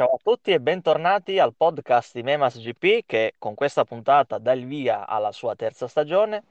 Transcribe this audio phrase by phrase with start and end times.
[0.00, 4.52] Ciao a tutti e bentornati al podcast di Memas GP che con questa puntata dà
[4.52, 6.44] il via alla sua terza stagione.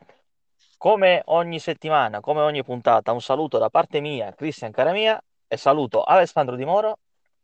[0.78, 5.58] Come ogni settimana, come ogni puntata, un saluto da parte mia, Cristian cara mia, e
[5.58, 7.00] saluto Alessandro Di Moro.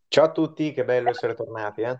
[0.07, 1.99] Ciao a tutti, che bello essere tornati, eh?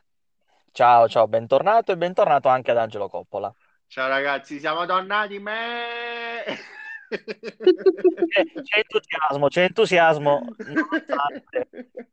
[0.72, 3.52] Ciao, ciao, bentornato e bentornato anche ad Angelo Coppola.
[3.88, 6.84] Ciao ragazzi, siamo tornati, me!
[7.10, 10.46] C'è, entusiasmo, c'è entusiasmo.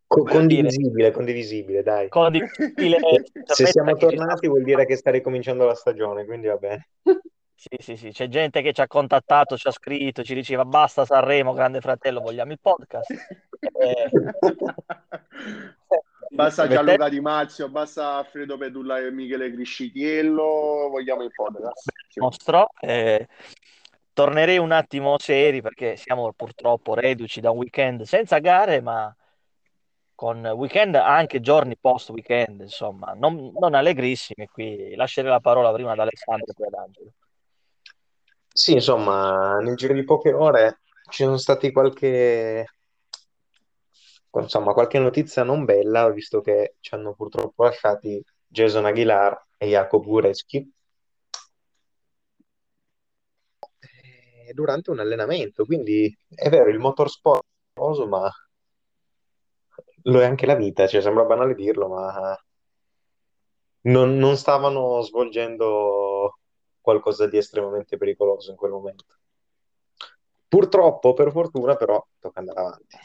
[0.06, 2.09] Co- condivisibile, condivisibile, dai.
[2.09, 2.98] Condivisibile.
[3.45, 6.88] Se siamo tornati vuol dire che sta ricominciando la stagione, quindi va bene.
[7.55, 11.05] Sì, sì, sì, c'è gente che ci ha contattato, ci ha scritto, ci diceva basta
[11.05, 13.11] Sanremo, grande fratello, vogliamo il podcast.
[13.61, 14.11] Eh...
[16.33, 21.92] Basta Gianluca Di Marzio, basta Alfredo Pedulla e Michele Criscitiello, vogliamo il podcast.
[22.14, 23.28] Nostro, eh,
[24.12, 29.15] tornerei un attimo seri perché siamo purtroppo reduci da un weekend senza gare, ma
[30.15, 34.47] con weekend anche giorni post weekend, insomma, non, non allegrissimi.
[34.47, 37.12] Qui lascerei la parola prima ad Alessandro e poi ad Angelo.
[38.53, 42.67] Sì, insomma, nel giro di poche ore ci sono stati qualche,
[44.31, 50.05] insomma, qualche notizia non bella, visto che ci hanno purtroppo lasciati Jason Aguilar e Jacob
[50.05, 50.70] Gurecki
[54.53, 55.64] durante un allenamento.
[55.64, 58.31] Quindi è vero, il motorsport è famoso, ma
[60.05, 62.36] lo è anche la vita, cioè sembra banale dirlo, ma
[63.83, 66.39] non, non stavano svolgendo
[66.80, 69.05] qualcosa di estremamente pericoloso in quel momento.
[70.48, 72.97] Purtroppo, per fortuna, però, tocca andare avanti.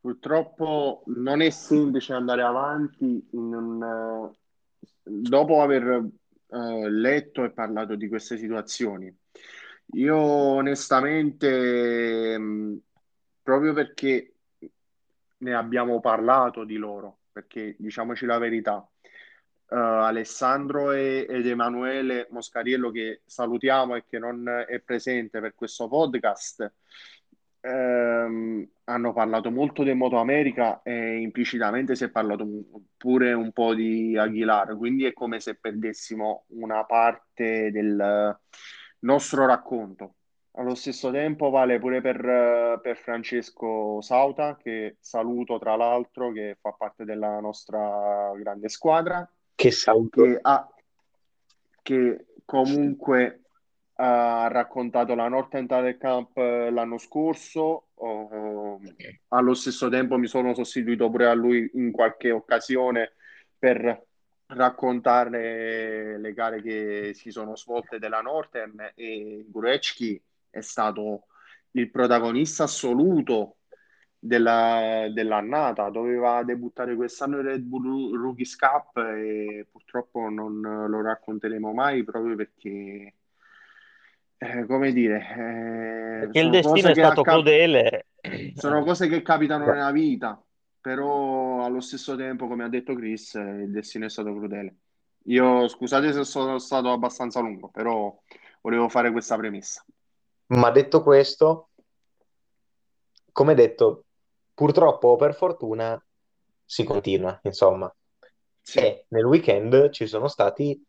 [0.00, 4.32] Purtroppo non è semplice andare avanti un,
[5.02, 6.04] dopo aver
[6.46, 9.14] uh, letto e parlato di queste situazioni.
[9.92, 12.38] Io onestamente,
[13.42, 14.36] proprio perché
[15.38, 22.90] ne abbiamo parlato di loro, perché diciamoci la verità, uh, Alessandro e, ed Emanuele Moscariello
[22.90, 26.72] che salutiamo e che non è presente per questo podcast,
[27.60, 32.46] ehm, hanno parlato molto del Moto America e implicitamente si è parlato
[32.96, 38.38] pure un po' di Aguilar, quindi è come se perdessimo una parte del
[39.00, 40.14] nostro racconto.
[40.58, 46.72] Allo stesso tempo vale pure per, per Francesco Sauta, che saluto tra l'altro, che fa
[46.72, 49.28] parte della nostra grande squadra.
[49.54, 50.22] Che saluto.
[50.22, 50.68] Che, ha,
[51.82, 53.42] che comunque
[53.96, 57.88] ha raccontato la Northern Talent Camp eh, l'anno scorso.
[57.94, 58.80] Oh,
[59.28, 63.12] allo stesso tempo mi sono sostituito pure a lui in qualche occasione
[63.58, 64.04] per
[64.48, 70.20] raccontare le gare che si sono svolte della Northern e Gurecki
[70.50, 71.26] è stato
[71.72, 73.56] il protagonista assoluto
[74.18, 75.90] della, dell'annata.
[75.90, 82.36] Doveva debuttare quest'anno in Red Bull Rookies Cup e purtroppo non lo racconteremo mai proprio
[82.36, 83.14] perché,
[84.38, 88.06] eh, come dire, eh, perché il destino è stato accap- crudele.
[88.54, 90.40] Sono cose che capitano nella vita
[90.86, 94.76] però allo stesso tempo, come ha detto Chris, il destino è stato crudele.
[95.24, 98.16] Io scusate se sono stato abbastanza lungo, però
[98.60, 99.84] volevo fare questa premessa.
[100.50, 101.70] Ma detto questo,
[103.32, 104.04] come detto,
[104.54, 106.00] purtroppo o per fortuna
[106.64, 107.92] si continua, insomma.
[108.60, 108.78] Sì.
[108.78, 110.80] E nel weekend ci sono stati,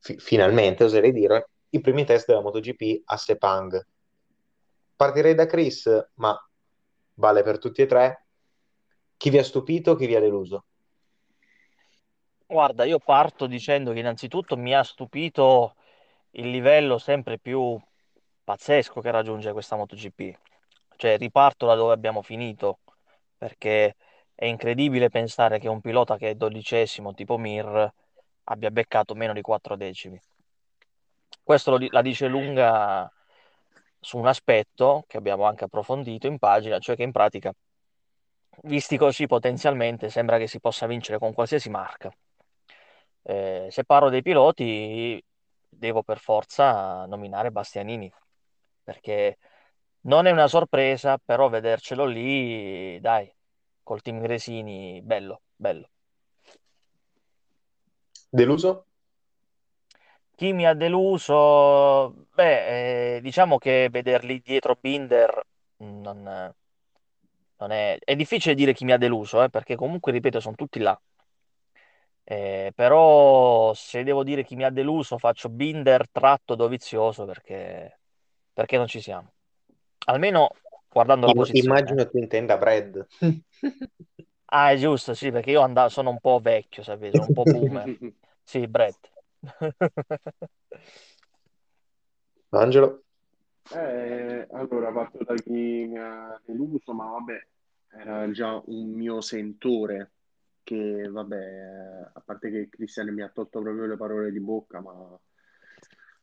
[0.00, 3.86] fi- finalmente oserei dire, i primi test della MotoGP a Sepang.
[4.96, 6.36] Partirei da Chris, ma
[7.14, 8.24] vale per tutti e tre.
[9.18, 10.64] Chi vi ha stupito, chi vi ha deluso?
[12.46, 15.74] Guarda, io parto dicendo che innanzitutto mi ha stupito
[16.30, 17.78] il livello sempre più
[18.44, 20.38] pazzesco che raggiunge questa MotoGP.
[20.96, 22.78] Cioè, riparto da dove abbiamo finito,
[23.36, 23.96] perché
[24.34, 27.92] è incredibile pensare che un pilota che è dodicesimo, tipo Mir,
[28.44, 30.18] abbia beccato meno di 4 decimi.
[31.42, 33.12] Questo lo, la dice lunga
[34.00, 37.52] su un aspetto che abbiamo anche approfondito in pagina, cioè che in pratica
[38.62, 42.12] visti così potenzialmente sembra che si possa vincere con qualsiasi marca.
[43.22, 45.22] Eh, se parlo dei piloti,
[45.68, 48.10] devo per forza nominare Bastianini,
[48.82, 49.36] perché
[50.02, 53.30] non è una sorpresa, però vedercelo lì, dai,
[53.82, 55.90] col team Gresini, bello, bello.
[58.30, 58.86] Deluso?
[60.34, 62.26] Chi mi ha deluso?
[62.32, 65.42] Beh, eh, diciamo che vederli dietro Binder
[65.78, 66.54] non, non
[67.66, 67.98] è...
[67.98, 70.98] è difficile dire chi mi ha deluso, eh, perché comunque, ripeto, sono tutti là.
[72.24, 78.00] Eh, però se devo dire chi mi ha deluso, faccio Binder tratto Dovizioso perché,
[78.52, 79.32] perché non ci siamo.
[80.06, 80.50] Almeno
[80.90, 81.78] guardando la posizione.
[81.78, 83.06] Immagino tu intenda Brad.
[84.50, 87.42] Ah, è giusto, sì, perché io andavo, sono un po' vecchio, sapete, sono un po'
[87.44, 87.98] boomer.
[88.42, 89.10] Sì, Brett.
[92.50, 93.02] Angelo?
[93.74, 97.46] Eh, allora, parto da chi mi ha deluso, ma vabbè,
[98.00, 100.12] era già un mio sentore
[100.62, 104.80] che, vabbè, eh, a parte che Cristian mi ha tolto proprio le parole di bocca,
[104.80, 105.18] ma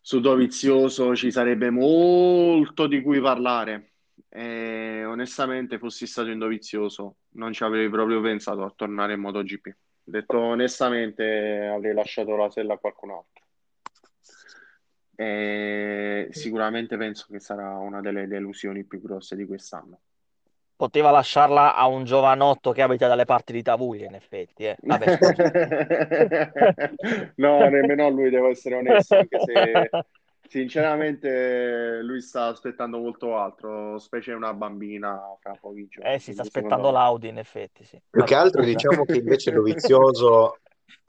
[0.01, 3.91] su Dovizioso ci sarebbe molto di cui parlare.
[4.29, 9.75] E onestamente, fossi stato in Dovizioso, non ci avrei proprio pensato a tornare in MotoGP.
[10.03, 13.44] Detto onestamente, avrei lasciato la sella a qualcun altro.
[15.15, 19.99] E sicuramente penso che sarà una delle delusioni più grosse di quest'anno.
[20.75, 24.75] Poteva lasciarla a un giovanotto che abita dalle parti di Tavuglia, in effetti, eh.
[24.81, 25.17] Vabbè.
[27.35, 29.89] No, nemmeno a lui, devo essere onesto, anche se
[30.49, 36.41] sinceramente lui sta aspettando molto altro, specie una bambina fra pochi Eh, giorni, si sta
[36.41, 38.01] aspettando l'Audi, in effetti, sì.
[38.09, 40.57] Più che altro diciamo che invece Dovizioso,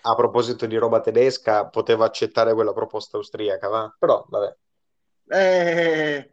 [0.02, 3.94] a proposito di roba tedesca, poteva accettare quella proposta austriaca, va?
[3.98, 4.56] Però, vabbè.
[5.28, 6.30] Eh,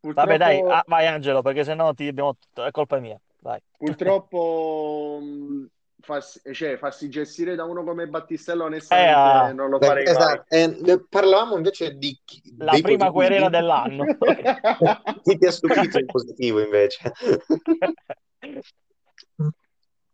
[0.00, 2.36] Vabbè, dai, ah, purtroppo, vai Angelo, perché sennò ti abbiamo...
[2.54, 3.18] è colpa mia.
[3.40, 3.60] Vai.
[3.76, 5.66] purtroppo mh,
[6.00, 10.04] farsi, cioè, farsi gestire da uno come Battistello, Eh, onestamente, ah, non lo Eh, farei.
[10.06, 13.62] Esatto, eh, parlavamo invece di chi- la prima querela positivi.
[13.62, 14.06] dell'anno.
[15.22, 17.12] Chi ti ha stupito in positivo invece?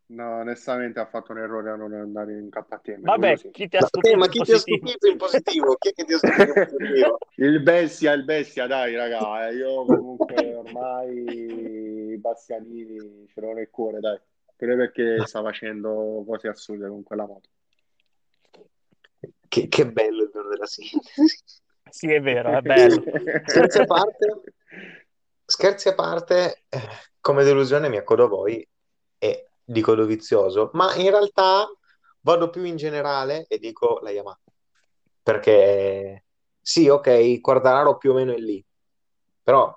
[0.07, 3.51] No, onestamente ha fatto un errore a non andare in KTM, Vabbè, sì.
[3.51, 4.87] chi ti ha Ma, ok, ma stupito in chi ti ha positivo?
[4.87, 5.77] stupito in positivo?
[5.77, 7.19] Chi è che ti ha stupito in positivo?
[7.37, 13.71] Il bestia, il bestia, dai, raga, eh, io comunque ormai i Bastianini ce l'ho nel
[13.71, 14.21] cuore, dai,
[14.55, 17.49] pure perché sta facendo cose assurde con quella moto.
[19.49, 21.43] Che, che bello il giorno della sintesi.
[21.89, 23.03] Sì, è vero, è bello.
[23.47, 24.43] Scherzi a parte,
[25.47, 26.79] scherzi a parte, eh,
[27.21, 28.69] come delusione mi accodo a voi
[29.19, 31.67] e dico Dovizioso, ma in realtà
[32.21, 34.39] vado più in generale e dico la Yamaha.
[35.23, 36.25] Perché
[36.61, 38.65] sì, ok, Quartararo più o meno è lì,
[39.43, 39.75] però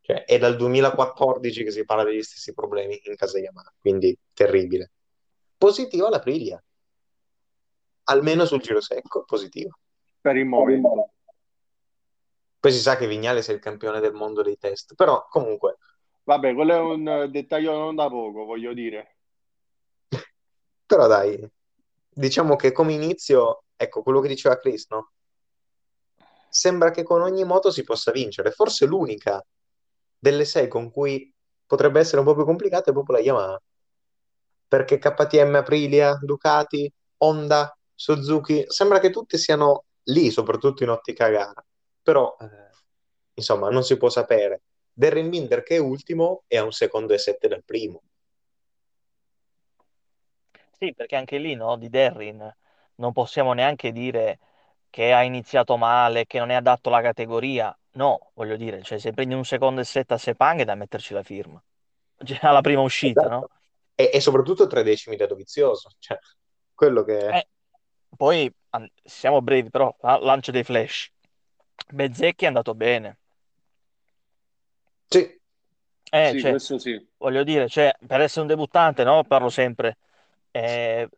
[0.00, 4.92] cioè, è dal 2014 che si parla degli stessi problemi in casa Yamaha, quindi terribile.
[5.56, 6.62] Positiva la Aprilia,
[8.04, 9.76] almeno sul giro secco, positiva.
[10.20, 11.12] Per il momento.
[12.58, 15.78] Poi si sa che Vignales è il campione del mondo dei test, però comunque,
[16.24, 19.16] Vabbè, quello è un eh, dettaglio non da poco, voglio dire.
[20.86, 21.44] però dai,
[22.08, 25.12] diciamo che come inizio, ecco quello che diceva Chris, no?
[26.48, 29.44] Sembra che con ogni moto si possa vincere, forse l'unica
[30.18, 31.32] delle sei con cui
[31.66, 33.62] potrebbe essere un po' più complicata è proprio la Yamaha,
[34.68, 41.64] perché KTM, Aprilia, Ducati, Honda, Suzuki, sembra che tutte siano lì, soprattutto in ottica gara,
[42.02, 42.46] però eh,
[43.34, 44.62] insomma non si può sapere.
[44.92, 48.02] Darren Binder che è ultimo è a un secondo e sette dal primo.
[50.78, 52.54] Sì, perché anche lì, no, di Derrin
[52.96, 54.38] non possiamo neanche dire
[54.90, 57.76] che ha iniziato male, che non è adatto alla categoria.
[57.92, 61.14] No, voglio dire, cioè se prendi un secondo e sette a Sepang è da metterci
[61.14, 61.62] la firma.
[62.24, 63.36] Cioè, alla prima uscita, no?
[63.36, 63.50] Esatto.
[63.94, 66.18] E, e soprattutto tre decimi da Dovizioso, cioè
[66.74, 67.28] quello che...
[67.28, 67.48] Eh,
[68.16, 68.52] poi
[69.02, 71.10] siamo brevi, però la- lancio dei flash.
[71.88, 73.18] Bezzecchi è andato bene.
[75.12, 75.40] Sì,
[76.10, 76.98] Eh, Sì, cioè, questo sì.
[77.18, 79.24] voglio dire, cioè, per essere un debuttante, no?
[79.24, 79.98] Parlo sempre.
[80.50, 81.08] Eh,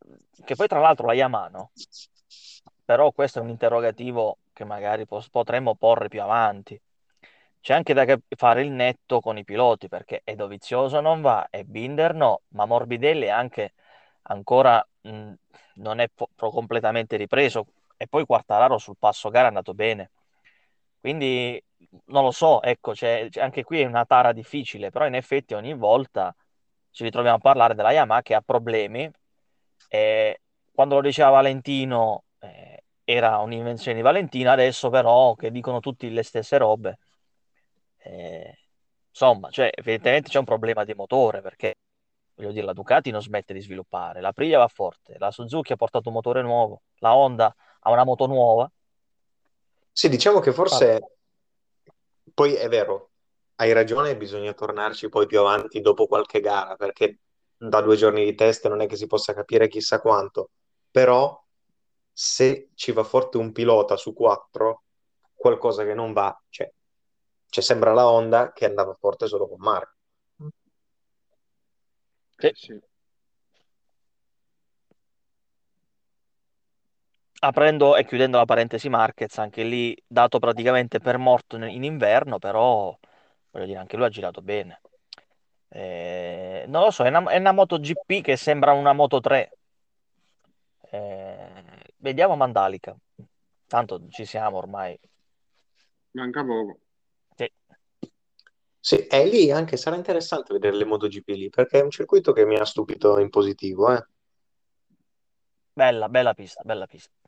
[0.45, 1.73] che poi tra l'altro la Yamaha, no?
[2.85, 6.81] Però questo è un interrogativo che magari pos- potremmo porre più avanti.
[7.61, 11.49] C'è anche da cap- fare il netto con i piloti, perché è Dovizioso non va,
[11.51, 13.73] e Binder no, ma Morbidelli anche
[14.23, 15.33] ancora mh,
[15.77, 17.67] non è po- completamente ripreso.
[17.97, 20.11] E poi Quartararo sul passo gara è andato bene.
[21.05, 21.63] Quindi
[22.07, 25.75] non lo so, ecco, c'è- anche qui è una tara difficile, però in effetti ogni
[25.75, 26.35] volta
[26.91, 29.11] ci ritroviamo a parlare della Yamaha che ha problemi.
[29.89, 30.41] E
[30.73, 36.23] quando lo diceva Valentino eh, era un'invenzione di Valentino, adesso però che dicono tutti le
[36.23, 36.99] stesse robe.
[37.99, 38.59] eh,
[39.11, 41.77] insomma, cioè, evidentemente c'è un problema di motore perché
[42.35, 45.77] voglio dire, la Ducati non smette di sviluppare, la Aprilia va forte, la Suzuki ha
[45.77, 48.71] portato un motore nuovo, la Honda ha una moto nuova.
[49.95, 51.01] Sì, diciamo che forse
[52.33, 53.11] poi è vero,
[53.57, 57.21] hai ragione, bisogna tornarci poi più avanti dopo qualche gara, perché
[57.57, 60.51] da due giorni di test non è che si possa capire chissà quanto,
[60.91, 61.41] però
[62.13, 64.83] se ci va forte un pilota su quattro,
[65.35, 66.71] qualcosa che non va, c'è.
[67.49, 69.93] Cioè, sembra la Honda che andava forte solo con Marco.
[72.39, 72.51] Sì.
[72.55, 72.81] Sì.
[77.45, 82.39] Aprendo e chiudendo la parentesi Marquez, anche lì dato praticamente per morto in in inverno,
[82.39, 82.99] però
[83.51, 84.81] voglio dire, anche lui ha girato bene.
[85.69, 89.59] Eh, non lo so, è una, è una MotoGP che sembra una Moto 3.
[90.91, 91.63] Eh,
[91.97, 92.97] vediamo Mandalica.
[93.67, 94.99] Tanto ci siamo ormai.
[96.13, 96.79] Manca poco.
[97.35, 97.53] Sì.
[98.81, 102.47] Sì, e lì anche sarà interessante vedere le MotoGP lì, perché è un circuito che
[102.47, 104.03] mi ha stupito in positivo, eh.
[105.73, 107.24] Bella, bella pista, bella pista.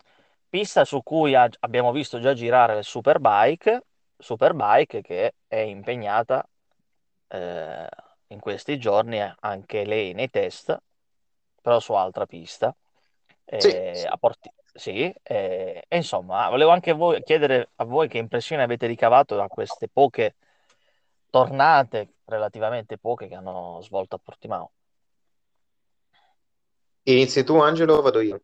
[0.48, 3.82] Pista su cui ha- abbiamo visto già girare il Superbike,
[4.16, 6.46] Superbike che è impegnata
[7.28, 7.88] eh,
[8.28, 10.76] in questi giorni eh, anche lei nei test,
[11.60, 12.74] però su altra pista.
[13.44, 14.06] Eh, sì.
[14.06, 18.86] a Porti- sì, eh, e insomma, volevo anche voi- chiedere a voi che impressioni avete
[18.86, 20.34] ricavato da queste poche
[21.30, 24.70] tornate, relativamente poche, che hanno svolto a Portimao.
[27.12, 28.42] Inizi tu, Angelo, o vado io?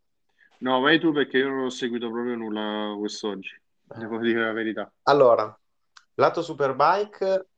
[0.63, 3.61] No, vai tu perché io non ho seguito proprio nulla quest'oggi.
[3.83, 4.93] Devo dire la verità.
[5.03, 5.61] Allora,
[6.15, 7.49] lato Superbike,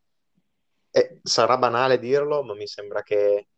[0.90, 3.49] eh, sarà banale dirlo, ma mi sembra che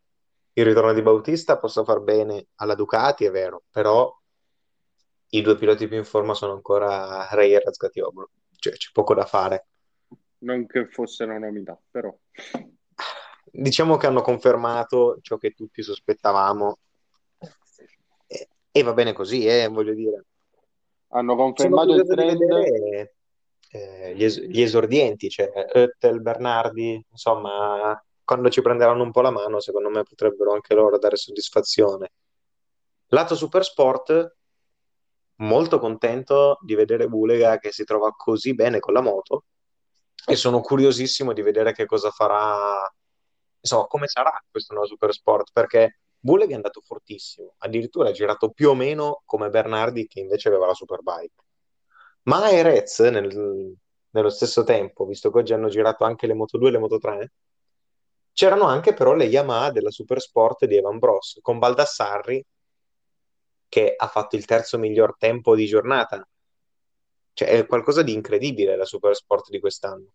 [0.52, 4.12] il ritorno di Bautista possa far bene alla Ducati, è vero, però
[5.28, 9.26] i due piloti più in forma sono ancora Ray e Razgatioglu, cioè c'è poco da
[9.26, 9.68] fare.
[10.38, 12.12] Non che fosse una novità, però.
[13.44, 16.78] Diciamo che hanno confermato ciò che tutti sospettavamo
[18.76, 20.24] e, va bene così, eh, voglio dire.
[21.08, 22.38] Hanno confermato il trend.
[22.38, 23.14] vedere
[23.70, 29.30] eh, gli, es- gli esordienti, cioè Oettel, Bernardi, insomma, quando ci prenderanno un po' la
[29.30, 32.10] mano, secondo me potrebbero anche loro dare soddisfazione.
[33.06, 34.36] Lato Supersport,
[35.36, 39.44] molto contento di vedere Bulega che si trova così bene con la moto
[40.26, 42.92] e sono curiosissimo di vedere che cosa farà,
[43.58, 48.70] insomma, come sarà questo nuovo Supersport, perché Bulega è andato fortissimo, addirittura ha girato più
[48.70, 51.34] o meno come Bernardi che invece aveva la Superbike.
[52.24, 53.76] Ma Erez, nel-
[54.10, 56.98] nello stesso tempo, visto che oggi hanno girato anche le Moto 2 e le Moto
[56.98, 57.32] 3,
[58.32, 62.44] c'erano anche però le Yamaha della Supersport di Evan Bros, con Baldassarri
[63.68, 66.26] che ha fatto il terzo miglior tempo di giornata.
[67.34, 70.08] Cioè, è qualcosa di incredibile la Supersport di quest'anno.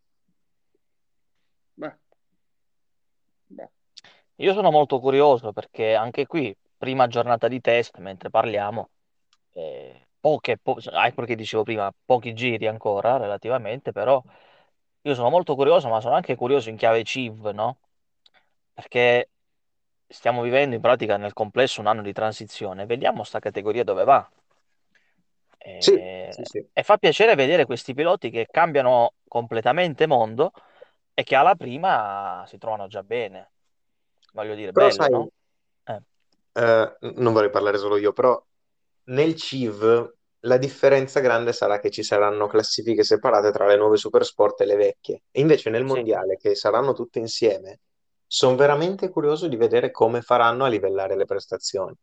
[1.77, 1.95] Beh.
[3.49, 3.69] Beh.
[4.41, 8.89] Io sono molto curioso perché anche qui, prima giornata di test, mentre parliamo,
[9.53, 14.21] eh, poche, po- ecco perché dicevo prima, pochi giri ancora relativamente, però
[15.01, 17.79] io sono molto curioso, ma sono anche curioso in chiave CIV, no?
[18.73, 19.29] Perché
[20.07, 24.29] stiamo vivendo in pratica nel complesso un anno di transizione, vediamo sta categoria dove va.
[25.77, 26.65] Sì, E, sì, sì.
[26.73, 30.51] e fa piacere vedere questi piloti che cambiano completamente mondo
[31.13, 33.50] e che alla prima si trovano già bene.
[34.31, 35.29] Voglio dire, Però bello, sai, no?
[35.83, 36.01] Eh,
[36.53, 38.41] eh, non vorrei parlare solo io, però
[39.05, 40.13] nel CIV
[40.45, 44.75] la differenza grande sarà che ci saranno classifiche separate tra le nuove Supersport e le
[44.75, 45.23] vecchie.
[45.31, 46.05] E invece nel sì.
[46.05, 47.81] mondiale, che saranno tutte insieme,
[48.25, 51.95] sono veramente curioso di vedere come faranno a livellare le prestazioni.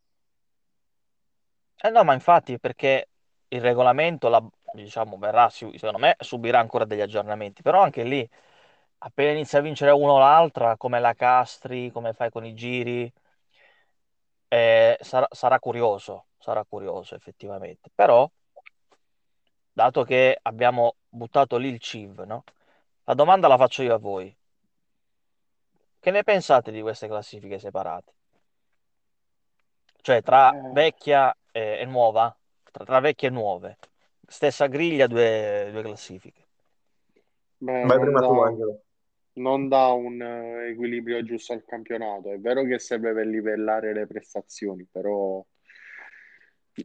[1.80, 3.08] Eh no, ma infatti perché
[3.49, 8.28] il regolamento, la- diciamo, verrà, secondo me, subirà ancora degli aggiornamenti, però anche lì,
[8.99, 13.12] appena inizia a vincere uno o l'altra, come la Castri, come fai con i giri,
[14.50, 17.90] eh, sarà, sarà curioso, sarà curioso effettivamente.
[17.95, 18.31] Però,
[19.73, 22.45] dato che abbiamo buttato lì il CIV, no?
[23.05, 24.37] La domanda la faccio io a voi.
[26.00, 28.12] Che ne pensate di queste classifiche separate?
[30.00, 32.35] Cioè, tra Eh, vecchia e, e nuova?
[32.71, 33.78] Tra, tra vecchie e nuove?
[34.26, 36.47] Stessa griglia, due, due classifiche.
[37.61, 38.83] beh, Vai prima tu, Angelo.
[39.38, 42.30] Non dà un eh, equilibrio giusto al campionato.
[42.33, 45.45] È vero che serve per livellare le prestazioni, però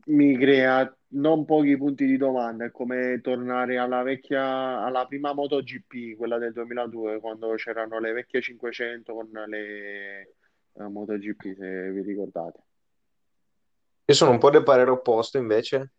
[0.05, 2.65] mi crea non pochi punti di domanda.
[2.65, 8.41] È come tornare alla vecchia, alla prima MotoGP, quella del 2002, quando c'erano le vecchie
[8.41, 10.35] 500 con le
[10.73, 12.59] eh, MotoGP, se vi ricordate.
[14.05, 15.91] Io sono un po' del parere opposto invece,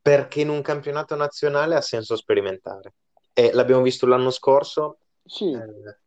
[0.00, 2.94] perché in un campionato nazionale ha senso sperimentare.
[3.32, 5.98] E l'abbiamo visto l'anno scorso, Sì, eh,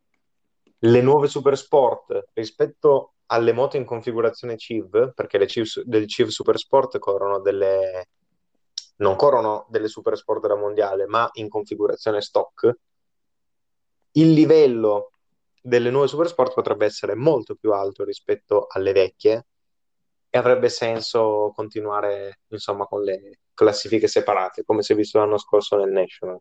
[0.79, 6.99] le nuove Supersport rispetto alle moto in configurazione CIV, perché le CIV, del CIV Supersport
[6.99, 8.09] corrono delle,
[8.97, 12.77] non corrono delle Supersport da mondiale, ma in configurazione stock,
[14.15, 15.11] il livello
[15.61, 19.47] delle nuove Supersport potrebbe essere molto più alto rispetto alle vecchie
[20.29, 25.77] e avrebbe senso continuare, insomma, con le classifiche separate, come si è visto l'anno scorso
[25.77, 26.37] nel National.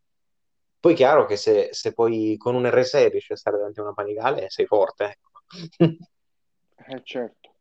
[0.82, 3.84] Poi è chiaro che se, se poi con un R6 riesci a stare davanti a
[3.84, 5.30] una Panigale, sei forte, ecco.
[6.88, 7.54] eh, certo.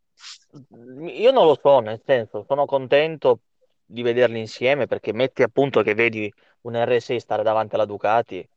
[1.08, 3.42] Io non lo so, nel senso, sono contento
[3.86, 8.48] di vederli insieme perché metti appunto che vedi un R6 stare davanti alla Ducati,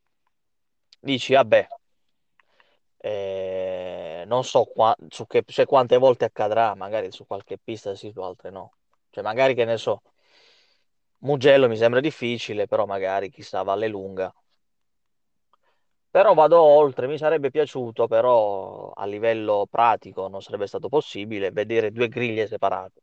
[1.00, 1.66] dici, vabbè,
[2.98, 8.10] eh, non so qua- su che, cioè, quante volte accadrà, magari su qualche pista sì,
[8.12, 8.72] su altre no.
[9.10, 10.02] Cioè, magari che ne so,
[11.22, 14.32] Mugello mi sembra difficile, però magari chissà, Valle Lunga.
[16.14, 21.90] Però vado oltre, mi sarebbe piaciuto, però a livello pratico non sarebbe stato possibile vedere
[21.90, 23.00] due griglie separate.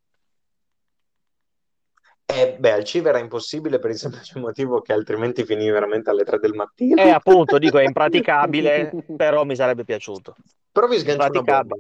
[2.25, 6.24] Eh, beh, al CIV era impossibile per il semplice motivo che altrimenti finivi veramente alle
[6.24, 7.03] 3 del mattino.
[7.03, 10.36] E appunto, dico, è impraticabile, però mi sarebbe piaciuto.
[10.72, 11.75] Però vi sgancio una bomba.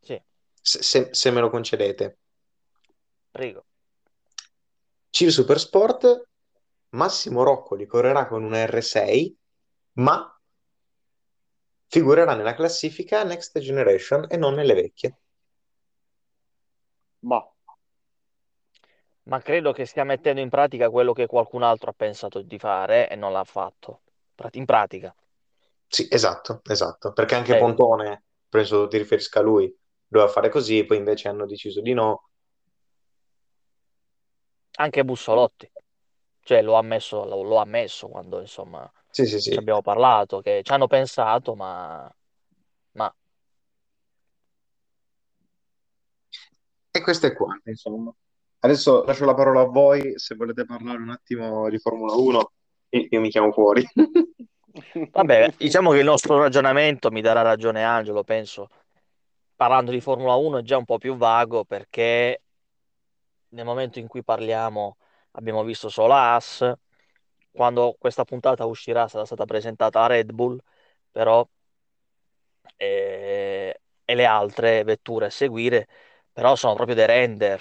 [0.00, 0.18] Sì,
[0.62, 2.18] se, se- se me lo concedete.
[3.32, 3.64] prego.
[5.10, 6.28] CIV Supersport,
[6.90, 9.36] Massimo Roccoli correrà con una R6,
[9.94, 10.35] ma
[11.96, 15.16] figurerà nella classifica Next Generation e non nelle vecchie.
[17.20, 17.42] Ma
[19.22, 23.08] Ma credo che stia mettendo in pratica quello che qualcun altro ha pensato di fare
[23.08, 24.02] e non l'ha fatto.
[24.52, 25.12] In pratica.
[25.88, 29.74] Sì, esatto, esatto, perché anche Cioè, Pontone, penso ti riferisca a lui,
[30.06, 32.28] doveva fare così, poi invece hanno deciso di no.
[34.76, 35.70] anche Bussolotti.
[36.46, 39.58] Cioè, lo ha ammesso, lo, lo ha ammesso quando, insomma, Sì, sì, ci sì.
[39.58, 42.08] abbiamo parlato, che ci hanno pensato, ma...
[42.92, 43.12] ma
[46.92, 48.14] E questo è quanto, insomma.
[48.60, 52.52] Adesso lascio la parola a voi, se volete parlare un attimo di Formula 1,
[52.90, 53.84] io io mi chiamo fuori.
[55.10, 58.68] Vabbè, diciamo che il nostro ragionamento mi darà ragione Angelo, penso,
[59.56, 62.42] parlando di Formula 1 è già un po' più vago perché
[63.48, 64.96] nel momento in cui parliamo
[65.36, 66.72] abbiamo visto solo Haas,
[67.50, 70.58] quando questa puntata uscirà sarà stata presentata a Red Bull,
[71.10, 71.46] però
[72.76, 75.88] eh, e le altre vetture a seguire,
[76.32, 77.60] però sono proprio dei render,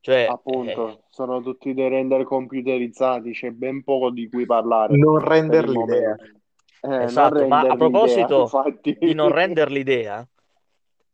[0.00, 5.18] cioè eh, appunto, sono tutti dei render computerizzati, c'è ben poco di cui parlare Non
[5.18, 6.16] render l'idea.
[6.84, 8.50] Eh, esatto, ma a render l'idea, proposito
[8.98, 10.26] di non rendere l'idea,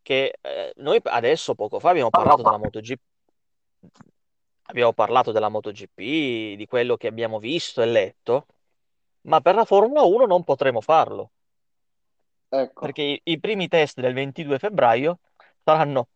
[0.03, 3.01] che eh, noi adesso poco fa abbiamo parlato della MotoGP,
[4.69, 8.47] abbiamo parlato della MotoGP, di quello che abbiamo visto e letto,
[9.23, 11.33] ma per la Formula 1 non potremo farlo,
[12.51, 15.21] Ecco, perché i, i primi test del 22 febbraio
[15.63, 16.09] saranno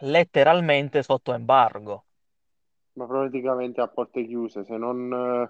[0.00, 2.04] letteralmente sotto embargo.
[2.94, 5.48] ma praticamente a porte chiuse, se non,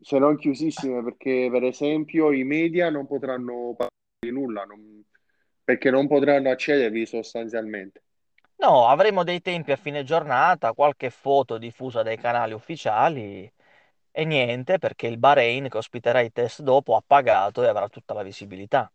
[0.00, 5.02] se non chiusissime, perché per esempio i media non potranno parlare di nulla, non-
[5.62, 8.02] perché non potranno accedervi sostanzialmente.
[8.56, 13.52] No, avremo dei tempi a fine giornata, qualche foto diffusa dai canali ufficiali
[14.10, 18.14] e niente, perché il Bahrain che ospiterà i test dopo ha pagato e avrà tutta
[18.14, 18.90] la visibilità.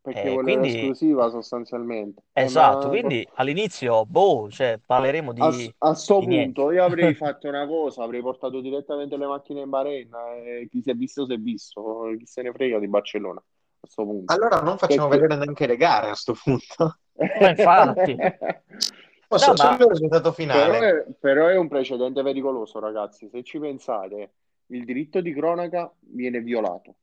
[0.00, 2.22] Perché E vuole quindi, l'esclusiva sostanzialmente.
[2.34, 6.54] Eh, esatto, ma quindi all'inizio, boh, cioè, parleremo a, di, a sto di niente.
[6.54, 10.10] punto io avrei fatto una cosa, avrei portato direttamente le macchine in Bahrain
[10.44, 13.40] e chi si è visto si è visto, chi se ne frega di Barcellona
[13.80, 14.32] a sto punto.
[14.32, 15.18] Allora non facciamo Perché...
[15.18, 16.98] vedere neanche le gare a sto punto.
[17.14, 18.16] Ma infatti,
[19.34, 20.78] Oh, no, ma il risultato Però finale.
[20.78, 23.30] è, però è un precedente pericoloso, ragazzi.
[23.30, 24.32] Se ci pensate,
[24.66, 26.96] il diritto di cronaca viene violato.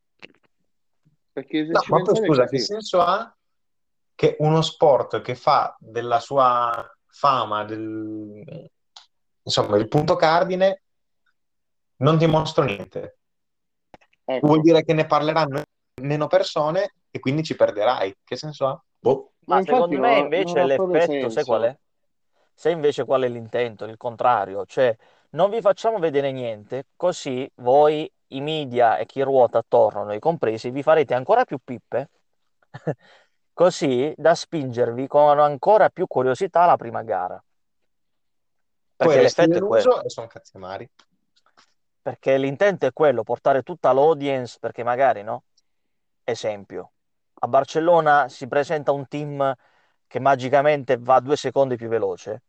[1.34, 3.36] Perché se No, ci ma poi scusa, che senso ha
[4.14, 8.70] che uno sport che fa della sua fama, del,
[9.42, 10.84] insomma, il punto cardine,
[11.98, 13.18] non dimostra niente?
[14.42, 14.62] Vuol Ecco.
[14.62, 15.64] dire che ne parleranno
[16.02, 18.16] meno persone e quindi ci perderai.
[18.24, 18.84] Che senso ha?
[19.50, 21.78] Ma secondo me invece l'effetto, sai qual è?
[22.54, 23.86] Se invece qual è l'intento?
[23.86, 24.96] Il contrario, cioè
[25.32, 30.70] non vi facciamo vedere niente, così voi, i media e chi ruota attorno, noi compresi,
[30.70, 32.10] vi farete ancora più pippe,
[33.54, 37.44] così da spingervi con ancora più curiosità alla prima gara.
[38.96, 40.04] Poi Perché resti l'effetto è quello.
[40.04, 40.90] e sono cazzi amari.
[42.02, 45.44] Perché l'intento è quello, portare tutta l'audience, perché magari, no?
[46.24, 46.92] Esempio,
[47.40, 49.54] a Barcellona si presenta un team
[50.08, 52.44] che magicamente va due secondi più veloce.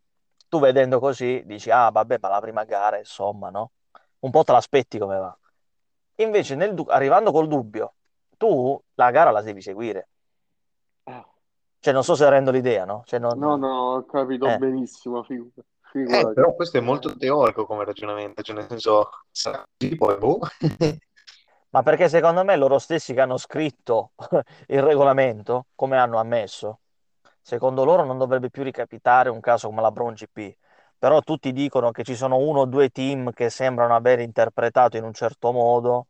[0.49, 3.73] Tu vedendo così dici, ah, vabbè, ma la prima gara, insomma, no?
[4.21, 5.37] Un po' te l'aspetti come va.
[6.17, 7.95] Invece, nel du- arrivando col dubbio,
[8.37, 10.09] tu la gara la devi seguire.
[11.05, 11.27] Eh,
[11.79, 13.03] Cioè, non so se rendo l'idea, no?
[13.07, 13.39] Cioè, non...
[13.39, 14.59] No, no, ho capito Eh.
[14.59, 15.53] benissimo, figu-
[15.93, 20.39] Eh, però questo è molto teorico come ragionamento, cioè nel senso, sarà così, poi boh.
[21.71, 24.13] Ma perché secondo me loro stessi che hanno scritto
[24.69, 26.81] il regolamento, come hanno ammesso,
[27.41, 30.57] secondo loro non dovrebbe più ricapitare un caso come la Brown GP.
[30.99, 35.05] Però tutti dicono che ci sono uno o due team che sembrano aver interpretato in
[35.05, 36.09] un certo modo,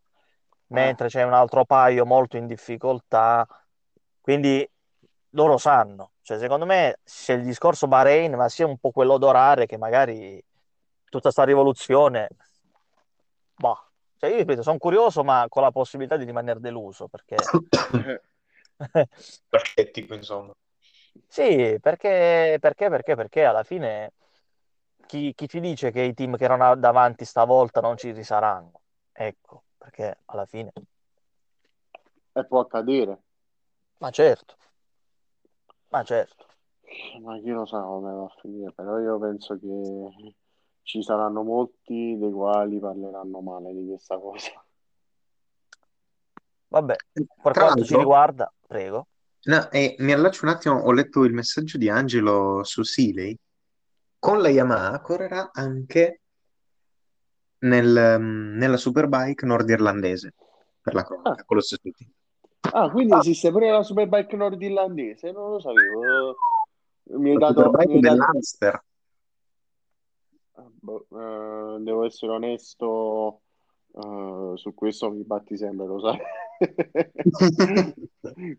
[0.68, 3.46] mentre c'è un altro paio molto in difficoltà.
[4.20, 4.68] Quindi
[5.31, 6.12] loro sanno.
[6.23, 10.42] Cioè, secondo me c'è il discorso Bahrain, ma sia un po' quello d'orare che magari
[11.09, 12.29] tutta sta rivoluzione,
[13.61, 13.89] boh.
[14.20, 17.37] Cioè, io ripeto, sono curioso, ma con la possibilità di rimanere deluso, perché
[18.92, 19.09] eh,
[19.62, 20.52] Scettico, insomma.
[21.26, 24.12] Sì, perché, perché, perché, perché alla fine
[25.06, 28.83] chi, chi ti dice che i team che erano davanti stavolta non ci risaranno?
[29.11, 30.70] Ecco, perché alla fine...
[32.33, 33.22] E può accadere.
[34.00, 34.54] Ma certo,
[35.88, 36.44] ma certo.
[37.22, 40.35] Ma chi lo sa come va a finire, però io penso che
[40.83, 44.51] ci saranno molti dei quali parleranno male di questa cosa.
[46.69, 49.07] Vabbè, per Tra quanto ci riguarda, prego.
[49.45, 53.37] no, e mi allaccio un attimo, ho letto il messaggio di Angelo su Sealey.
[54.19, 56.21] Con la Yamaha correrà anche
[57.61, 60.35] nel, mm, nella Superbike nordirlandese,
[60.81, 62.11] per la Ah, cronaca, con lo stesso team.
[62.73, 65.33] ah, quindi Ah, esiste pure la Superbike nordirlandese?
[65.33, 66.37] Non lo sapevo.
[67.19, 68.16] Mi hai dato, mi Superbike hai dato...
[68.16, 68.85] dell'Ulster.
[70.61, 73.40] Eh, devo essere onesto,
[73.92, 76.18] eh, su questo mi batti sempre, lo sai.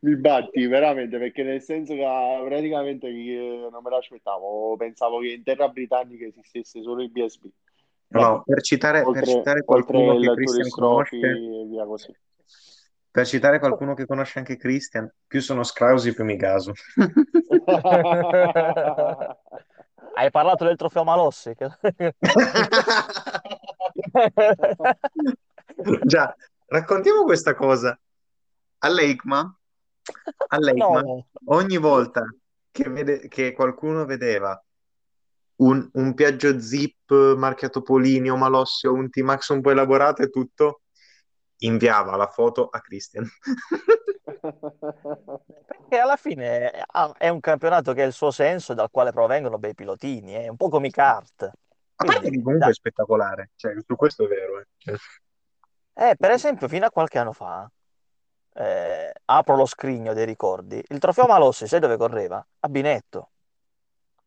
[0.02, 5.34] Mi batti veramente perché nel senso che ah, praticamente eh, non me l'aspettavo, pensavo che
[5.34, 7.46] in terra britannica esistesse solo il BSB.
[8.08, 12.14] Vabbè, per citare, per oltre, citare oltre qualcuno che Christian conosce, e via così.
[13.12, 16.74] per citare qualcuno che conosce anche Christian, più sono scrausi più mi gaso.
[20.22, 21.56] Hai parlato del trofeo Malossi?
[26.04, 26.36] Già,
[26.68, 28.00] raccontiamo questa cosa.
[28.78, 29.60] All'EICMA,
[30.50, 32.24] all'EICMA, No, ogni volta
[32.70, 34.64] che, vede- che qualcuno vedeva
[35.56, 40.30] un, un Piaggio Zip marchiato Polini o Malossi o un T-Max un po' elaborato e
[40.30, 40.82] tutto,
[41.63, 43.28] inviava la foto a Christian.
[45.65, 46.84] perché alla fine è
[47.17, 50.47] è un campionato che ha il suo senso e dal quale provengono bei pilotini, è
[50.47, 51.43] un po' come i kart.
[51.43, 52.71] A parte Quindi, che comunque dai.
[52.71, 54.60] è spettacolare, cioè, su questo è vero.
[54.60, 54.67] eh.
[54.78, 54.95] Cioè,
[55.93, 57.69] Eh, per esempio, fino a qualche anno fa,
[58.54, 62.45] eh, apro lo scrigno dei ricordi, il trofeo Malossi, sai dove correva?
[62.62, 63.30] A Binetto.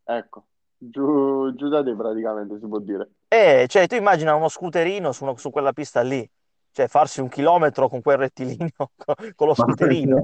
[0.06, 0.46] Ecco,
[0.78, 3.10] giù, giù da te praticamente si può dire.
[3.28, 6.28] E cioè, tu immagina uno scooterino su, uno- su quella pista lì,
[6.74, 8.90] cioè farsi un chilometro con quel rettilineo,
[9.36, 10.20] con, lo scooterino.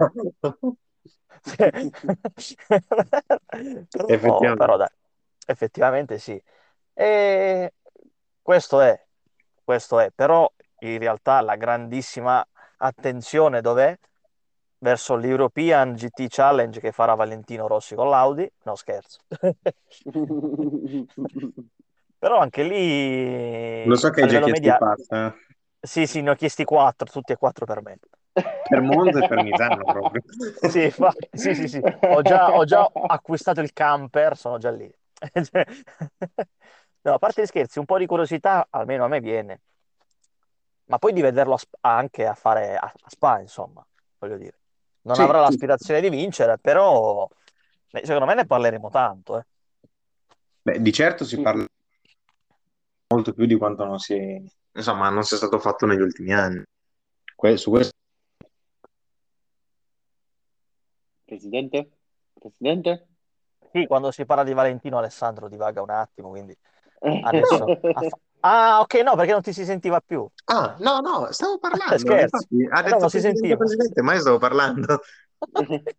[1.43, 1.71] Cioè,
[3.89, 4.57] Però, Effettivamente.
[4.57, 4.89] però dai,
[5.47, 6.43] effettivamente sì.
[6.93, 7.73] E
[8.43, 9.01] questo è,
[9.63, 12.45] questo è, però in realtà la grandissima
[12.79, 13.97] attenzione dov'è?
[14.83, 18.51] Verso l'European GT Challenge che farà Valentino Rossi con l'Audi.
[18.65, 19.21] No, scherzo.
[22.19, 25.35] Però anche lì Lo so che hai già chiesto media...
[25.83, 27.99] Sì, sì, ne ho chiesti quattro, tutti e quattro per me.
[28.69, 30.23] Per Monza e per Misano proprio.
[30.63, 31.83] Sì, infatti, sì, sì, sì.
[32.09, 34.91] Ho già, ho già acquistato il camper, sono già lì.
[37.03, 39.63] No, a parte gli scherzi, un po' di curiosità almeno a me viene,
[40.87, 43.85] ma poi di vederlo a Sp- anche a fare a, a Spa, insomma,
[44.19, 44.59] voglio dire.
[45.03, 45.41] Non Sì, avrà sì.
[45.41, 47.29] l'aspirazione di vincere, però
[47.91, 49.47] secondo me ne parleremo tanto, eh.
[50.63, 51.67] Beh, di certo si parla
[53.13, 54.15] molto più di quanto non si,
[54.73, 56.63] insomma, non sia stato fatto negli ultimi anni.
[57.35, 57.93] Que- su questo
[61.25, 61.91] Presidente?
[62.33, 63.07] Presidente?
[63.73, 66.57] Sì, quando si parla di Valentino Alessandro divaga un attimo, quindi
[67.23, 67.79] adesso...
[68.41, 70.27] Ah, ok, no, perché non ti si sentiva più.
[70.47, 71.99] Ah, no, no, stavo parlando.
[71.99, 72.25] Scherzi.
[72.25, 73.57] Infatti, ha Eh, no, detto non si sentiva.
[73.57, 75.01] presidente, ma io stavo parlando.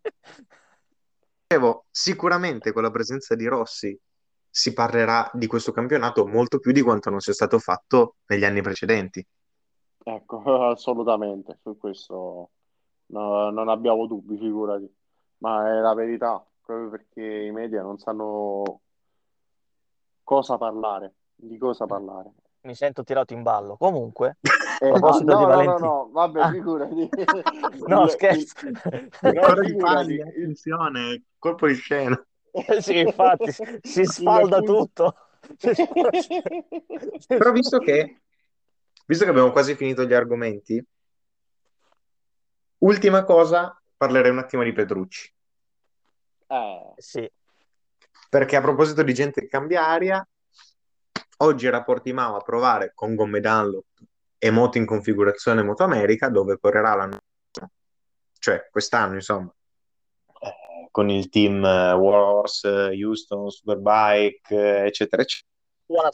[1.90, 3.98] Sicuramente con la presenza di Rossi
[4.54, 8.60] si parlerà di questo campionato molto più di quanto non sia stato fatto negli anni
[8.60, 9.26] precedenti.
[10.04, 12.50] Ecco, assolutamente, su questo
[13.06, 14.94] no- non abbiamo dubbi, figurati.
[15.38, 18.80] Ma è la verità, proprio perché i media non sanno
[20.22, 22.32] cosa parlare, di cosa parlare.
[22.60, 23.78] Mi sento tirato in ballo.
[23.78, 24.36] Comunque,
[24.82, 27.08] Eh, a proposito no, di no, no, no, vabbè, Ah, figurati.
[27.86, 28.66] no, Il- scherzo.
[28.66, 32.26] il- figurati, paglia, il, attenzione, colpo di scena.
[32.80, 33.50] Sì, infatti,
[33.82, 35.16] si sfalda tutto.
[37.26, 38.20] Però visto che,
[39.06, 40.84] visto che abbiamo quasi finito gli argomenti,
[42.78, 45.34] ultima cosa, parlerei un attimo di Petrucci.
[46.46, 47.30] Eh, Sì,
[48.28, 50.26] Perché a proposito di gente che cambia aria,
[51.38, 53.86] oggi era a Portimao a provare con gomme Dunlop
[54.38, 57.18] e moto in configurazione Moto America, dove correrà l'anno
[58.42, 59.61] cioè quest'anno, insomma, eh,
[60.92, 65.50] con il team eh, Wars, eh, Houston, Superbike, eh, eccetera, eccetera.
[65.86, 66.10] buona.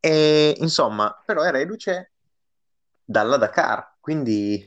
[0.00, 2.12] E insomma, però è reduce
[3.04, 4.66] dalla Dakar, quindi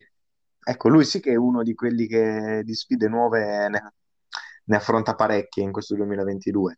[0.63, 3.93] ecco, lui sì che è uno di quelli che di sfide nuove ne,
[4.65, 6.75] ne affronta parecchie in questo 2022.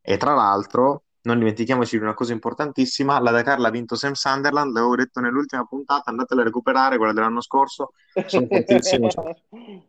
[0.00, 4.72] E tra l'altro, non dimentichiamoci di una cosa importantissima, la Dakar l'ha vinto Sam Sunderland,
[4.72, 7.92] l'avevo detto nell'ultima puntata, andatela a recuperare, quella dell'anno scorso,
[8.26, 9.08] sono fortissimo.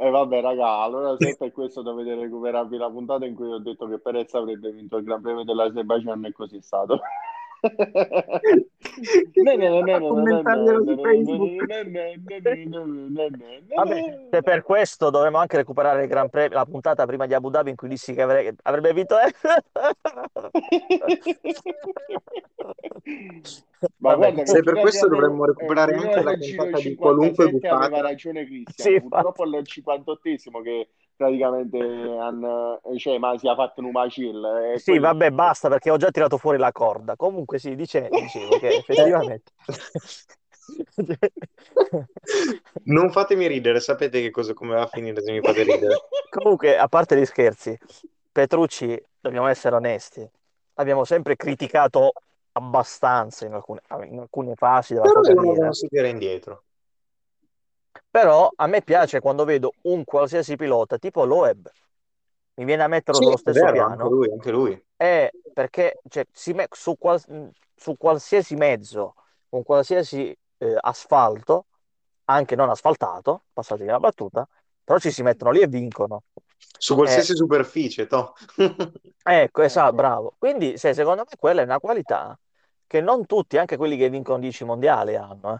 [0.00, 3.88] E vabbè, raga, allora se per questo dovete recuperarvi la puntata in cui ho detto
[3.88, 7.00] che Perez avrebbe vinto il Gran Premio dell'Azerbaijan e così è stato.
[13.74, 17.50] Vabbè, se per questo dovremmo anche recuperare il Gran Premio, la puntata prima di Abu
[17.50, 19.16] Dhabi in cui dissi che avre- avrebbe vinto.
[19.18, 19.32] eh.
[23.98, 26.42] Ma Vabbè, guarda, Se per questo a dire- dovremmo recuperare eh, anche la puntata di
[26.82, 28.00] 57 qualunque aveva bucata.
[28.00, 28.88] ragione Cristian.
[28.88, 30.88] Sì, Purtroppo è il 58esimo che
[31.18, 34.42] praticamente han- cioè, ma si è fatto un macill.
[34.72, 37.16] e Sì, quello- vabbè, basta perché ho già tirato fuori la corda.
[37.16, 39.52] Comunque sì, dice- dicevo che effettivamente...
[42.84, 45.96] Non fatemi ridere, sapete che cosa come va a finire se mi fate ridere.
[46.30, 47.76] Comunque, a parte gli scherzi,
[48.30, 50.28] Petrucci, dobbiamo essere onesti,
[50.74, 52.12] abbiamo sempre criticato
[52.52, 55.72] abbastanza in alcune, in alcune fasi della Però sua carriera.
[55.72, 56.64] si tira indietro.
[58.18, 61.70] Però a me piace quando vedo un qualsiasi pilota, tipo Loeb,
[62.54, 64.82] mi viene a metterlo Sì, sullo stesso vero, anche piano, lui, anche lui.
[64.96, 67.22] è perché cioè, si me- su, qual-
[67.74, 69.14] su qualsiasi mezzo,
[69.48, 71.66] con qualsiasi eh, asfalto,
[72.26, 74.48] anche non asfaltato, passatemi la battuta,
[74.84, 76.24] però ci si mettono lì e vincono.
[76.78, 78.32] Su qualsiasi superficie, toh.
[79.22, 80.34] Ecco, esatto, bravo.
[80.38, 82.38] Quindi, se, secondo me quella è una qualità
[82.86, 85.54] che non tutti, anche quelli che vincono 10 mondiali, hanno.
[85.54, 85.58] eh.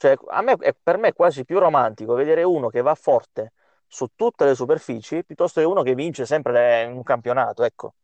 [0.00, 3.52] Cioè, a me, è, per me è quasi più romantico vedere uno che va forte
[3.86, 7.94] su tutte le superfici piuttosto che uno che vince sempre in un campionato, ecco.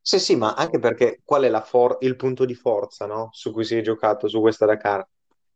[0.00, 3.28] Sì, sì, ma anche perché qual è la for- il punto di forza, no?
[3.32, 5.06] Su cui si è giocato su questa Dakar?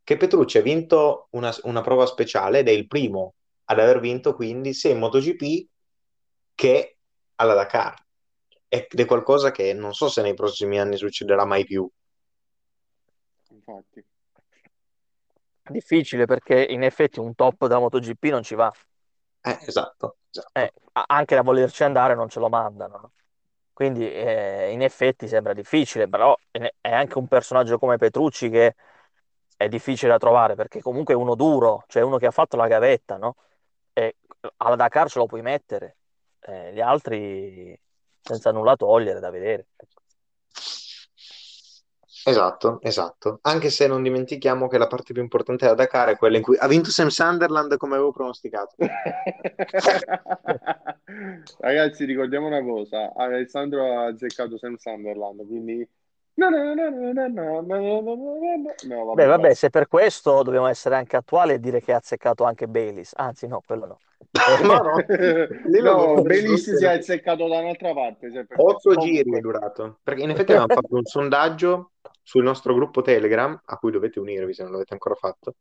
[0.02, 4.34] Che Petrucci ha vinto una, una prova speciale ed è il primo ad aver vinto
[4.34, 5.68] quindi sia in MotoGP
[6.54, 6.98] che
[7.36, 7.94] alla Dakar.
[8.68, 11.88] Ed è qualcosa che non so se nei prossimi anni succederà mai più.
[13.50, 14.02] Infatti.
[15.70, 18.72] Difficile perché in effetti un top della MotoGP non ci va.
[19.42, 20.50] Eh, esatto, esatto.
[20.52, 22.98] Eh, anche a volerci andare non ce lo mandano.
[22.98, 23.12] no?
[23.72, 28.74] Quindi eh, in effetti sembra difficile, però è anche un personaggio come Petrucci che
[29.56, 32.66] è difficile da trovare perché comunque è uno duro, cioè uno che ha fatto la
[32.66, 33.36] gavetta, no?
[33.92, 34.16] E
[34.58, 35.96] alla Dakar ce lo puoi mettere,
[36.40, 37.78] Eh, gli altri
[38.20, 39.68] senza nulla togliere da vedere.
[42.28, 43.38] Esatto, esatto.
[43.42, 46.56] Anche se non dimentichiamo che la parte più importante da Dakar è quella in cui
[46.58, 48.74] ha vinto Sam Sunderland come avevo pronosticato.
[51.58, 55.88] Ragazzi, ricordiamo una cosa: Alessandro ha azzeccato Sam Sunderland, quindi.
[56.34, 61.54] No, no, no, no, no, vabbè, Beh, vabbè, se per questo dobbiamo essere anche attuali
[61.54, 63.12] e dire che ha azzeccato anche Bayliss.
[63.16, 63.98] Anzi, no, quello no.
[64.62, 65.02] no,
[65.82, 68.46] no, no Belis si è azzeccato da un'altra parte.
[68.54, 69.98] 8 giri è durato.
[70.02, 71.90] Perché in effetti abbiamo fatto un sondaggio
[72.28, 75.54] sul nostro gruppo Telegram, a cui dovete unirvi se non l'avete ancora fatto.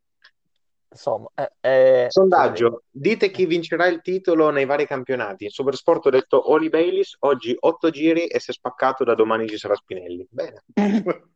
[0.90, 5.44] Insomma, eh, eh, sì, Sondaggio, dite chi vincerà il titolo nei vari campionati.
[5.44, 9.48] In Supersport ho detto Oli Bayliss, oggi otto giri e si è spaccato, da domani
[9.48, 10.26] ci sarà Spinelli.
[10.28, 10.62] Bene.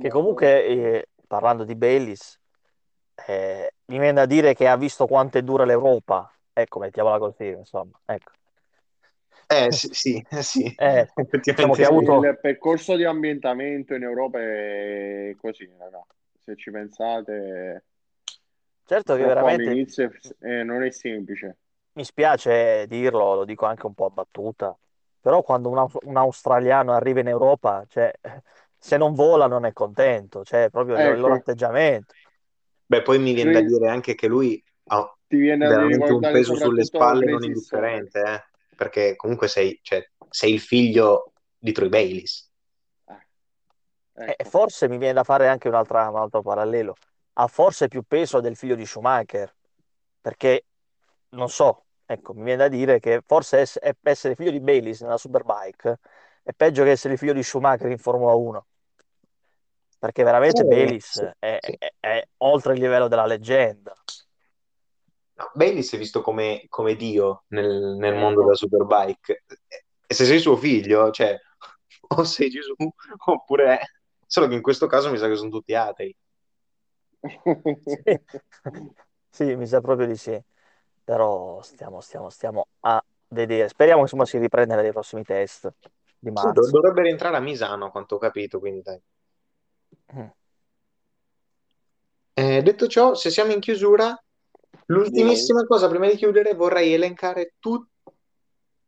[0.00, 2.38] che comunque, eh, parlando di Bayliss,
[3.26, 6.32] eh, mi viene da dire che ha visto quanto è dura l'Europa.
[6.52, 8.00] Ecco, mettiamola così, insomma.
[8.04, 8.30] Ecco.
[9.52, 10.62] Eh sì, sì, eh, sì.
[10.76, 11.06] Eh,
[11.42, 11.88] diciamo che ha sì.
[11.88, 16.04] avuto- Il percorso di ambientamento in Europa è così, raga.
[16.38, 17.84] Se ci pensate,
[18.84, 21.58] Certo che veramente all'inizio è- eh, non è semplice.
[21.92, 24.76] mi spiace dirlo, lo dico anche un po' a battuta,
[25.20, 28.12] però quando un, aus- un australiano arriva in Europa, cioè,
[28.78, 31.34] se non vola non è contento, cioè proprio il, il loro Ecco.
[31.34, 32.14] atteggiamento.
[32.86, 36.12] Beh, poi mi viene da Lui- dire anche che lui ha Ti viene a veramente
[36.12, 38.44] un peso sulle spalle non indifferente, eh?
[38.80, 42.50] Perché comunque sei, cioè, sei il figlio di Troy Bayliss.
[44.24, 44.44] E Eh, e ecco.
[44.44, 46.94] forse mi viene da fare anche un'altra- un altro parallelo.
[47.34, 49.54] Ha forse più peso del figlio di Schumacher,
[50.20, 50.66] perché
[51.30, 53.64] non so, ecco, mi viene da dire che forse
[54.02, 55.98] essere figlio di Bayliss nella Superbike
[56.42, 58.66] è peggio che essere figlio di Schumacher in Formula 1,
[59.98, 61.78] perché veramente Eh, Bayliss sì, è, sì.
[61.78, 63.94] è- è oltre il livello della leggenda.
[65.40, 68.20] No, Bayliss è visto come, come Dio nel, nel Ecco.
[68.20, 69.44] mondo della Superbike.
[70.06, 71.34] E se sei suo figlio, cioè,
[72.08, 72.74] o sei Gesù,
[73.24, 73.80] oppure...
[74.30, 76.14] Solo che in questo caso mi sa che sono tutti atei.
[77.20, 78.00] Sì,
[79.28, 80.40] Sì, mi sa proprio di sì.
[81.02, 83.68] Però stiamo, stiamo, stiamo a vedere.
[83.68, 85.72] Speriamo insomma si riprenda nei prossimi test
[86.16, 86.70] di Sì, marzo.
[86.70, 89.00] dovrebbe rientrare a Misano, a quanto ho capito, quindi dai.
[90.12, 90.30] Mm.
[92.34, 94.16] Eh, detto ciò, se siamo in chiusura,
[94.90, 97.88] l'ultimissima cosa prima di chiudere vorrei elencare tutti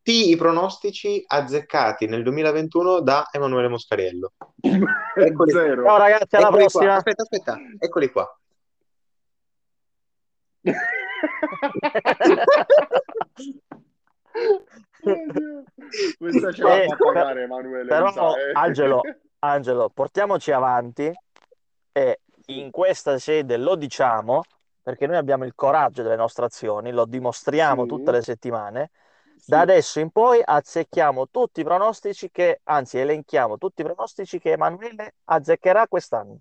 [0.05, 4.33] i pronostici azzeccati nel 2021 da Emanuele Moscariello.
[5.15, 5.51] Eccoli.
[5.51, 5.85] Zero.
[5.85, 6.71] Ciao ragazzi, alla Eccoli qua.
[6.71, 6.95] prossima.
[6.95, 8.37] Aspetta, aspetta, eccoli qua.
[16.17, 18.51] Questa ce la Eh, fa pagare Emanuele, però, sa, eh.
[18.53, 19.01] Angelo,
[19.39, 21.11] Angelo, portiamoci avanti
[21.91, 24.43] e in questa sede lo diciamo
[24.83, 27.87] perché noi abbiamo il coraggio delle nostre azioni, lo dimostriamo Sì.
[27.87, 28.91] tutte le settimane.
[29.35, 29.49] Sì.
[29.49, 34.51] Da adesso in poi azzecchiamo tutti i pronostici che, anzi, elenchiamo tutti i pronostici che
[34.51, 36.37] Emanuele azzeccherà quest'anno.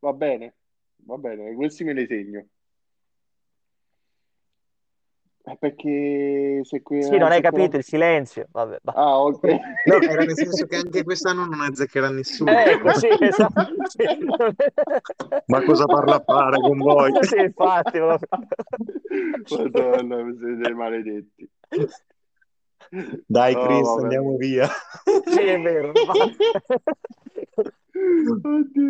[0.00, 0.54] Va bene,
[1.06, 2.46] va bene, questi me li segno.
[5.48, 8.46] Eh, Perché se qui Sì, non hai capito il silenzio.
[8.50, 8.92] Vabbè, va.
[8.92, 9.42] Ah, ok.
[9.86, 12.50] No, era nel senso che anche quest'anno non azzeccherà nessuno.
[12.50, 13.74] Ecco, sì, esatto.
[13.88, 14.04] sì.
[15.46, 17.12] Ma cosa parla a fare con voi?
[17.22, 17.98] Sì, infatti.
[17.98, 18.18] Madonna,
[20.38, 21.50] siete maledetti.
[23.26, 24.02] Dai, Chris, vabbè.
[24.02, 24.68] andiamo via.
[25.24, 25.92] Sì, è vero.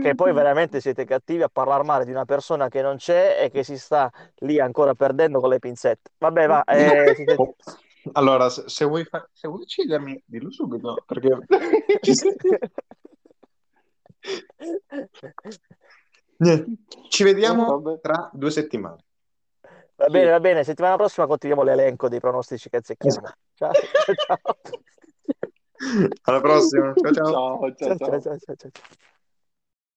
[0.02, 3.50] Che poi veramente siete cattivi a parlare male di una persona che non c'è e
[3.50, 6.10] che si sta lì ancora perdendo con le pinzette.
[6.18, 6.64] Vabbè, va.
[6.64, 7.54] eh, siete-
[8.12, 11.38] Allora, se, vuoi, fa- se vuoi uccidermi, dillo subito, perché
[17.08, 19.04] ci vediamo tra due settimane.
[19.98, 20.62] Va bene, va bene.
[20.62, 23.20] Settimana prossima continuiamo l'elenco dei pronostici che azzecchiamo.
[23.54, 24.38] Ciao, ciao, ciao.
[26.22, 26.94] Alla prossima.
[26.94, 27.24] Ciao ciao.
[27.24, 28.08] Ciao, ciao, Ciao, ciao.
[28.08, 28.70] ciao, ciao, ciao, ciao.